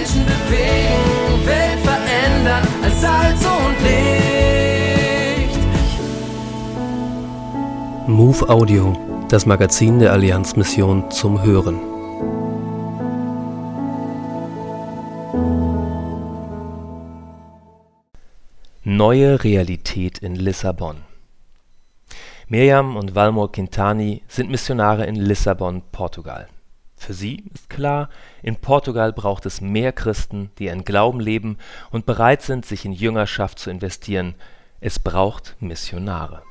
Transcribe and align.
Menschen 0.00 0.24
bewegen, 0.24 1.46
Welt 1.46 1.78
verändern 1.80 2.66
als 2.82 3.00
Salz 3.02 3.44
und 3.44 3.76
Licht. 3.84 5.58
Move 8.08 8.48
Audio, 8.48 8.96
das 9.28 9.44
Magazin 9.44 9.98
der 9.98 10.12
Allianzmission 10.12 11.10
zum 11.10 11.42
Hören. 11.42 11.78
Neue 18.84 19.44
Realität 19.44 20.16
in 20.20 20.34
Lissabon. 20.34 21.02
Miriam 22.48 22.96
und 22.96 23.14
Valmor 23.14 23.52
Quintani 23.52 24.22
sind 24.28 24.50
Missionare 24.50 25.04
in 25.04 25.16
Lissabon, 25.16 25.82
Portugal. 25.92 26.48
Für 27.00 27.14
sie 27.14 27.44
ist 27.54 27.70
klar, 27.70 28.10
in 28.42 28.56
Portugal 28.56 29.14
braucht 29.14 29.46
es 29.46 29.62
mehr 29.62 29.90
Christen, 29.90 30.50
die 30.58 30.66
ihren 30.66 30.84
Glauben 30.84 31.18
leben 31.18 31.56
und 31.90 32.04
bereit 32.04 32.42
sind, 32.42 32.66
sich 32.66 32.84
in 32.84 32.92
Jüngerschaft 32.92 33.58
zu 33.58 33.70
investieren. 33.70 34.34
Es 34.80 34.98
braucht 34.98 35.56
Missionare. 35.60 36.42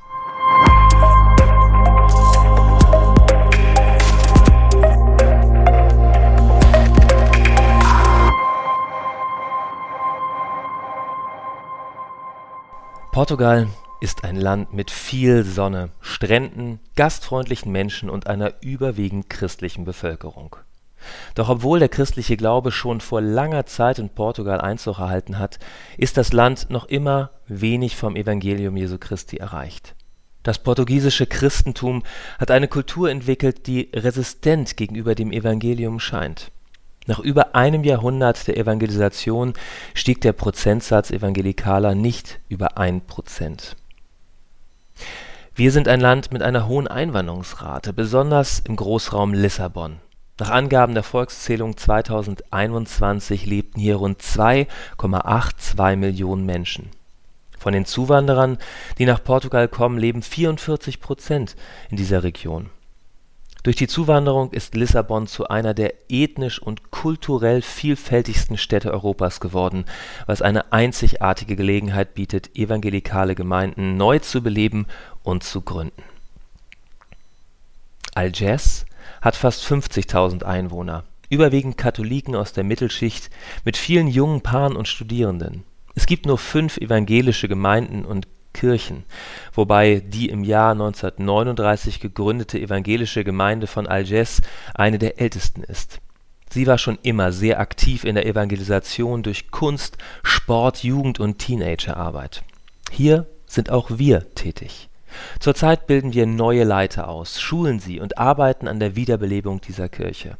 Portugal 13.12 13.68
ist 14.00 14.24
ein 14.24 14.36
Land 14.36 14.72
mit 14.72 14.90
viel 14.90 15.44
Sonne, 15.44 15.90
Stränden, 16.00 16.80
gastfreundlichen 16.96 17.70
Menschen 17.70 18.08
und 18.08 18.26
einer 18.26 18.54
überwiegend 18.62 19.28
christlichen 19.28 19.84
Bevölkerung. 19.84 20.56
Doch 21.34 21.48
obwohl 21.48 21.78
der 21.78 21.88
christliche 21.88 22.36
Glaube 22.36 22.72
schon 22.72 23.00
vor 23.00 23.20
langer 23.20 23.66
Zeit 23.66 23.98
in 23.98 24.08
Portugal 24.08 24.60
Einzug 24.60 24.98
erhalten 24.98 25.38
hat, 25.38 25.58
ist 25.96 26.16
das 26.16 26.32
Land 26.32 26.70
noch 26.70 26.86
immer 26.86 27.30
wenig 27.46 27.96
vom 27.96 28.16
Evangelium 28.16 28.76
Jesu 28.76 28.98
Christi 28.98 29.36
erreicht. 29.36 29.94
Das 30.42 30.58
portugiesische 30.58 31.26
Christentum 31.26 32.02
hat 32.38 32.50
eine 32.50 32.68
Kultur 32.68 33.10
entwickelt, 33.10 33.66
die 33.66 33.90
resistent 33.94 34.78
gegenüber 34.78 35.14
dem 35.14 35.32
Evangelium 35.32 36.00
scheint. 36.00 36.50
Nach 37.06 37.18
über 37.18 37.54
einem 37.54 37.84
Jahrhundert 37.84 38.46
der 38.46 38.56
Evangelisation 38.56 39.52
stieg 39.94 40.20
der 40.22 40.32
Prozentsatz 40.32 41.10
Evangelikaler 41.10 41.94
nicht 41.94 42.40
über 42.48 42.78
ein 42.78 43.02
Prozent. 43.06 43.76
Wir 45.54 45.72
sind 45.72 45.88
ein 45.88 46.00
Land 46.00 46.32
mit 46.32 46.42
einer 46.42 46.68
hohen 46.68 46.86
Einwanderungsrate, 46.86 47.92
besonders 47.92 48.60
im 48.60 48.76
Großraum 48.76 49.34
Lissabon. 49.34 49.96
Nach 50.38 50.50
Angaben 50.50 50.94
der 50.94 51.02
Volkszählung 51.02 51.76
2021 51.76 53.46
lebten 53.46 53.80
hier 53.80 53.96
rund 53.96 54.22
2,82 54.22 55.96
Millionen 55.96 56.46
Menschen. 56.46 56.90
Von 57.58 57.74
den 57.74 57.84
Zuwanderern, 57.84 58.56
die 58.98 59.04
nach 59.04 59.22
Portugal 59.22 59.68
kommen, 59.68 59.98
leben 59.98 60.22
44 60.22 61.00
Prozent 61.00 61.56
in 61.90 61.96
dieser 61.96 62.22
Region 62.22 62.70
durch 63.62 63.76
die 63.76 63.88
Zuwanderung 63.88 64.52
ist 64.52 64.74
Lissabon 64.74 65.26
zu 65.26 65.48
einer 65.48 65.74
der 65.74 65.92
ethnisch 66.10 66.60
und 66.62 66.89
kulturell 67.00 67.62
vielfältigsten 67.62 68.58
Städte 68.58 68.92
Europas 68.92 69.40
geworden, 69.40 69.86
was 70.26 70.42
eine 70.42 70.70
einzigartige 70.70 71.56
Gelegenheit 71.56 72.12
bietet, 72.12 72.54
evangelikale 72.54 73.34
Gemeinden 73.34 73.96
neu 73.96 74.18
zu 74.18 74.42
beleben 74.42 74.84
und 75.22 75.42
zu 75.42 75.62
gründen. 75.62 76.02
Algés 78.14 78.84
hat 79.22 79.34
fast 79.34 79.64
50.000 79.64 80.42
Einwohner, 80.42 81.04
überwiegend 81.30 81.78
Katholiken 81.78 82.36
aus 82.36 82.52
der 82.52 82.64
Mittelschicht 82.64 83.30
mit 83.64 83.78
vielen 83.78 84.06
jungen 84.06 84.42
Paaren 84.42 84.76
und 84.76 84.86
Studierenden. 84.86 85.64
Es 85.94 86.04
gibt 86.04 86.26
nur 86.26 86.36
fünf 86.36 86.76
evangelische 86.76 87.48
Gemeinden 87.48 88.04
und 88.04 88.28
Kirchen, 88.52 89.04
wobei 89.54 90.02
die 90.06 90.28
im 90.28 90.44
Jahr 90.44 90.72
1939 90.72 91.98
gegründete 91.98 92.60
evangelische 92.60 93.24
Gemeinde 93.24 93.66
von 93.66 93.86
Algés 93.86 94.42
eine 94.74 94.98
der 94.98 95.18
ältesten 95.18 95.62
ist. 95.62 96.02
Sie 96.50 96.66
war 96.66 96.78
schon 96.78 96.98
immer 97.02 97.32
sehr 97.32 97.60
aktiv 97.60 98.04
in 98.04 98.16
der 98.16 98.26
Evangelisation 98.26 99.22
durch 99.22 99.50
Kunst, 99.50 99.96
Sport, 100.22 100.82
Jugend 100.82 101.20
und 101.20 101.38
Teenagerarbeit. 101.38 102.42
Hier 102.90 103.26
sind 103.46 103.70
auch 103.70 103.90
wir 103.90 104.34
tätig. 104.34 104.88
Zurzeit 105.38 105.86
bilden 105.86 106.12
wir 106.12 106.26
neue 106.26 106.64
Leiter 106.64 107.08
aus, 107.08 107.40
schulen 107.40 107.80
sie 107.80 108.00
und 108.00 108.18
arbeiten 108.18 108.68
an 108.68 108.80
der 108.80 108.96
Wiederbelebung 108.96 109.60
dieser 109.60 109.88
Kirche 109.88 110.36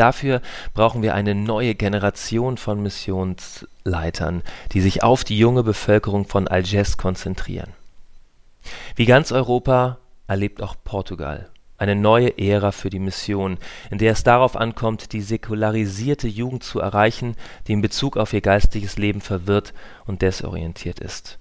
Dafür 0.00 0.40
brauchen 0.72 1.02
wir 1.02 1.14
eine 1.14 1.34
neue 1.34 1.74
Generation 1.74 2.56
von 2.56 2.82
Missionsleitern, 2.82 4.40
die 4.72 4.80
sich 4.80 5.02
auf 5.02 5.24
die 5.24 5.38
junge 5.38 5.62
Bevölkerung 5.62 6.26
von 6.26 6.48
Algiers 6.48 6.96
konzentrieren. 6.96 7.72
Wie 8.96 9.04
ganz 9.04 9.30
Europa 9.30 9.98
erlebt 10.26 10.62
auch 10.62 10.74
Portugal 10.84 11.50
eine 11.80 11.96
neue 11.96 12.38
Ära 12.38 12.70
für 12.70 12.90
die 12.90 12.98
Mission, 12.98 13.58
in 13.90 13.98
der 13.98 14.12
es 14.12 14.22
darauf 14.22 14.56
ankommt, 14.56 15.12
die 15.12 15.22
säkularisierte 15.22 16.28
Jugend 16.28 16.62
zu 16.62 16.78
erreichen, 16.78 17.34
die 17.66 17.72
in 17.72 17.82
Bezug 17.82 18.16
auf 18.16 18.32
ihr 18.32 18.40
geistiges 18.40 18.96
Leben 18.98 19.20
verwirrt 19.20 19.74
und 20.06 20.22
desorientiert 20.22 21.00
ist 21.00 21.40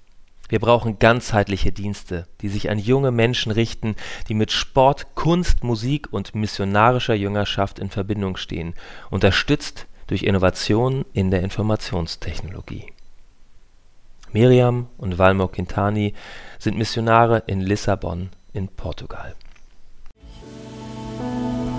wir 0.49 0.59
brauchen 0.59 0.99
ganzheitliche 0.99 1.71
Dienste, 1.71 2.27
die 2.41 2.49
sich 2.49 2.69
an 2.69 2.79
junge 2.79 3.11
Menschen 3.11 3.51
richten, 3.51 3.95
die 4.27 4.33
mit 4.33 4.51
Sport, 4.51 5.15
Kunst, 5.15 5.63
Musik 5.63 6.11
und 6.11 6.35
missionarischer 6.35 7.13
Jüngerschaft 7.13 7.79
in 7.79 7.91
Verbindung 7.91 8.35
stehen, 8.35 8.73
unterstützt 9.11 9.85
durch 10.07 10.23
Innovationen 10.23 11.05
in 11.13 11.29
der 11.29 11.43
Informationstechnologie. 11.43 12.91
Miriam 14.31 14.87
und 14.97 15.17
Valmor 15.19 15.51
Quintani 15.51 16.13
sind 16.57 16.77
Missionare 16.77 17.43
in 17.45 17.61
Lissabon 17.61 18.29
in 18.51 18.67
Portugal. 18.67 19.35